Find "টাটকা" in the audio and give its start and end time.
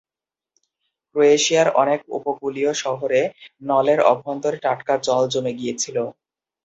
4.65-4.93